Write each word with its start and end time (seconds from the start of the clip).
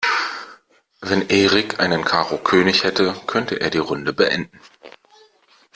Wenn 1.01 1.29
Erik 1.29 1.79
einen 1.79 2.03
Karo-König 2.03 2.83
hätte, 2.85 3.13
könnte 3.27 3.59
er 3.61 3.69
die 3.69 3.77
Runde 3.77 4.13
beenden. 4.13 4.59